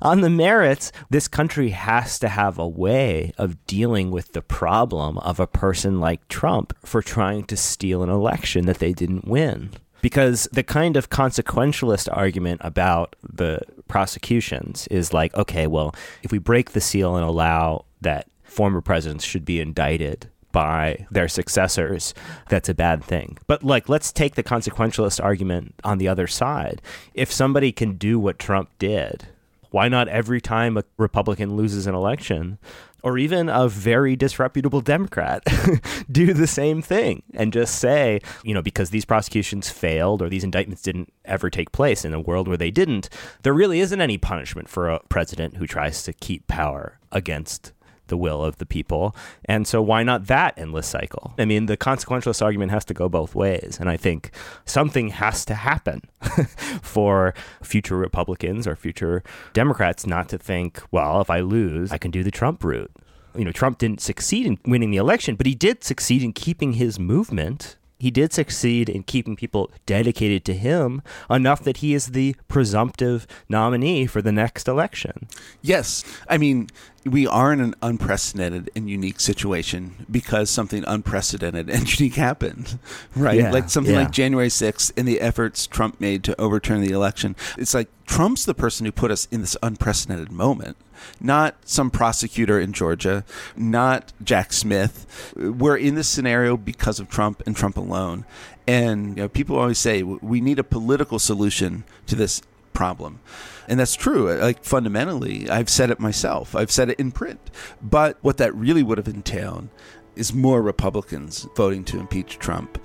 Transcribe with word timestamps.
on 0.00 0.20
the 0.20 0.30
merits, 0.30 0.92
this 1.10 1.28
country 1.28 1.70
has 1.70 2.18
to 2.20 2.28
have 2.28 2.58
a 2.58 2.68
way 2.68 3.32
of 3.38 3.64
dealing 3.66 4.10
with 4.10 4.32
the 4.32 4.42
problem 4.42 5.18
of 5.18 5.40
a 5.40 5.46
person 5.46 6.00
like 6.00 6.26
Trump 6.28 6.76
for 6.84 7.02
trying 7.02 7.44
to 7.44 7.56
steal 7.56 8.02
an 8.02 8.10
election 8.10 8.66
that 8.66 8.78
they 8.78 8.92
didn't 8.92 9.26
win. 9.26 9.70
Because 10.00 10.48
the 10.52 10.62
kind 10.62 10.96
of 10.96 11.10
consequentialist 11.10 12.08
argument 12.12 12.60
about 12.62 13.16
the 13.22 13.60
prosecutions 13.88 14.86
is 14.88 15.12
like, 15.12 15.34
okay, 15.34 15.66
well, 15.66 15.94
if 16.22 16.30
we 16.30 16.38
break 16.38 16.70
the 16.70 16.80
seal 16.80 17.16
and 17.16 17.24
allow 17.24 17.84
that 18.00 18.28
former 18.44 18.80
presidents 18.80 19.24
should 19.24 19.44
be 19.44 19.60
indicted 19.60 20.30
by 20.52 21.06
their 21.10 21.28
successors, 21.28 22.14
that's 22.48 22.68
a 22.68 22.74
bad 22.74 23.02
thing. 23.02 23.38
But 23.46 23.62
like, 23.62 23.88
let's 23.88 24.12
take 24.12 24.34
the 24.34 24.42
consequentialist 24.42 25.22
argument 25.22 25.74
on 25.84 25.98
the 25.98 26.08
other 26.08 26.26
side. 26.26 26.80
If 27.12 27.32
somebody 27.32 27.72
can 27.72 27.94
do 27.94 28.18
what 28.18 28.38
Trump 28.38 28.70
did, 28.78 29.26
why 29.70 29.88
not 29.88 30.08
every 30.08 30.40
time 30.40 30.76
a 30.76 30.84
Republican 30.96 31.56
loses 31.56 31.86
an 31.86 31.94
election, 31.94 32.58
or 33.02 33.16
even 33.18 33.48
a 33.48 33.68
very 33.68 34.16
disreputable 34.16 34.80
Democrat 34.80 35.42
do 36.10 36.32
the 36.32 36.46
same 36.46 36.82
thing 36.82 37.22
and 37.34 37.52
just 37.52 37.78
say, 37.78 38.20
you 38.42 38.52
know, 38.52 38.62
because 38.62 38.90
these 38.90 39.04
prosecutions 39.04 39.70
failed 39.70 40.20
or 40.20 40.28
these 40.28 40.44
indictments 40.44 40.82
didn't 40.82 41.12
ever 41.24 41.48
take 41.48 41.70
place 41.72 42.04
in 42.04 42.12
a 42.12 42.20
world 42.20 42.48
where 42.48 42.56
they 42.56 42.70
didn't, 42.70 43.08
there 43.42 43.54
really 43.54 43.80
isn't 43.80 44.00
any 44.00 44.18
punishment 44.18 44.68
for 44.68 44.88
a 44.88 45.00
president 45.08 45.56
who 45.56 45.66
tries 45.66 46.02
to 46.02 46.12
keep 46.12 46.46
power 46.48 46.98
against 47.12 47.72
the 48.08 48.16
will 48.16 48.44
of 48.44 48.58
the 48.58 48.66
people. 48.66 49.14
And 49.44 49.66
so 49.66 49.80
why 49.80 50.02
not 50.02 50.26
that 50.26 50.54
endless 50.56 50.86
cycle? 50.86 51.34
I 51.38 51.44
mean, 51.44 51.66
the 51.66 51.76
consequentialist 51.76 52.42
argument 52.42 52.72
has 52.72 52.84
to 52.86 52.94
go 52.94 53.08
both 53.08 53.34
ways. 53.34 53.78
And 53.80 53.88
I 53.88 53.96
think 53.96 54.30
something 54.64 55.08
has 55.10 55.44
to 55.46 55.54
happen 55.54 56.02
for 56.82 57.34
future 57.62 57.96
Republicans 57.96 58.66
or 58.66 58.76
future 58.76 59.22
Democrats 59.52 60.06
not 60.06 60.28
to 60.30 60.38
think, 60.38 60.82
well, 60.90 61.20
if 61.20 61.30
I 61.30 61.40
lose, 61.40 61.92
I 61.92 61.98
can 61.98 62.10
do 62.10 62.22
the 62.22 62.30
Trump 62.30 62.64
route. 62.64 62.90
You 63.36 63.44
know, 63.44 63.52
Trump 63.52 63.78
didn't 63.78 64.00
succeed 64.00 64.46
in 64.46 64.58
winning 64.66 64.90
the 64.90 64.96
election, 64.96 65.36
but 65.36 65.46
he 65.46 65.54
did 65.54 65.84
succeed 65.84 66.22
in 66.22 66.32
keeping 66.32 66.74
his 66.74 66.98
movement 66.98 67.76
he 67.98 68.10
did 68.10 68.32
succeed 68.32 68.88
in 68.88 69.02
keeping 69.02 69.34
people 69.34 69.70
dedicated 69.84 70.44
to 70.44 70.54
him 70.54 71.02
enough 71.28 71.62
that 71.64 71.78
he 71.78 71.94
is 71.94 72.08
the 72.08 72.36
presumptive 72.46 73.26
nominee 73.48 74.06
for 74.06 74.22
the 74.22 74.32
next 74.32 74.68
election. 74.68 75.26
Yes. 75.62 76.04
I 76.28 76.38
mean, 76.38 76.68
we 77.04 77.26
are 77.26 77.52
in 77.52 77.60
an 77.60 77.74
unprecedented 77.80 78.70
and 78.74 78.90
unique 78.90 79.20
situation 79.20 80.06
because 80.10 80.50
something 80.50 80.84
unprecedented 80.86 81.70
and 81.70 81.92
unique 81.98 82.14
happened, 82.16 82.78
right? 83.14 83.38
Yeah, 83.38 83.52
like 83.52 83.70
something 83.70 83.94
yeah. 83.94 84.02
like 84.02 84.10
January 84.10 84.48
6th 84.48 84.92
and 84.96 85.06
the 85.06 85.20
efforts 85.20 85.66
Trump 85.66 86.00
made 86.00 86.24
to 86.24 86.40
overturn 86.40 86.80
the 86.80 86.92
election. 86.92 87.36
It's 87.56 87.74
like 87.74 87.88
Trump's 88.06 88.44
the 88.44 88.54
person 88.54 88.86
who 88.86 88.92
put 88.92 89.10
us 89.10 89.28
in 89.30 89.40
this 89.40 89.56
unprecedented 89.62 90.32
moment, 90.32 90.76
not 91.20 91.56
some 91.64 91.90
prosecutor 91.90 92.58
in 92.58 92.72
Georgia, 92.72 93.24
not 93.56 94.12
Jack 94.22 94.52
Smith. 94.52 95.32
We're 95.36 95.76
in 95.76 95.94
this 95.94 96.08
scenario 96.08 96.56
because 96.56 97.00
of 97.00 97.08
Trump 97.08 97.42
and 97.46 97.56
Trump 97.56 97.76
alone. 97.76 98.24
And 98.66 99.16
you 99.16 99.22
know, 99.22 99.28
people 99.28 99.58
always 99.58 99.78
say 99.78 100.02
we 100.02 100.40
need 100.40 100.58
a 100.58 100.64
political 100.64 101.18
solution 101.18 101.84
to 102.06 102.14
this 102.14 102.42
problem. 102.78 103.18
And 103.66 103.80
that's 103.80 103.96
true. 103.96 104.32
Like 104.32 104.62
fundamentally, 104.62 105.50
I've 105.50 105.68
said 105.68 105.90
it 105.90 105.98
myself. 105.98 106.54
I've 106.54 106.70
said 106.70 106.90
it 106.90 107.00
in 107.00 107.10
print. 107.10 107.40
But 107.82 108.18
what 108.22 108.36
that 108.36 108.54
really 108.54 108.84
would 108.84 108.98
have 108.98 109.08
entailed 109.08 109.68
is 110.14 110.32
more 110.32 110.62
Republicans 110.62 111.48
voting 111.56 111.82
to 111.86 111.98
impeach 111.98 112.38
Trump 112.38 112.80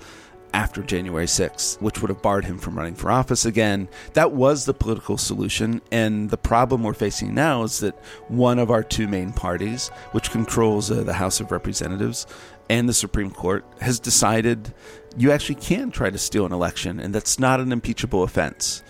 after 0.52 0.82
January 0.82 1.26
6th, 1.26 1.80
which 1.80 2.00
would 2.00 2.08
have 2.08 2.22
barred 2.22 2.44
him 2.44 2.58
from 2.58 2.76
running 2.76 2.96
for 2.96 3.08
office 3.08 3.44
again. 3.44 3.88
That 4.14 4.32
was 4.32 4.64
the 4.64 4.74
political 4.74 5.16
solution. 5.16 5.80
And 5.92 6.28
the 6.28 6.38
problem 6.38 6.82
we're 6.82 6.94
facing 6.94 7.32
now 7.32 7.62
is 7.62 7.78
that 7.78 7.96
one 8.26 8.58
of 8.58 8.72
our 8.72 8.82
two 8.82 9.06
main 9.06 9.32
parties, 9.32 9.90
which 10.10 10.32
controls 10.32 10.90
uh, 10.90 11.04
the 11.04 11.12
House 11.12 11.38
of 11.38 11.52
Representatives 11.52 12.26
and 12.68 12.88
the 12.88 12.94
Supreme 12.94 13.30
Court, 13.30 13.64
has 13.80 14.00
decided 14.00 14.74
you 15.16 15.30
actually 15.30 15.56
can 15.56 15.92
try 15.92 16.10
to 16.10 16.18
steal 16.18 16.46
an 16.46 16.52
election, 16.52 16.98
and 16.98 17.14
that's 17.14 17.38
not 17.38 17.60
an 17.60 17.70
impeachable 17.70 18.24
offense. 18.24 18.82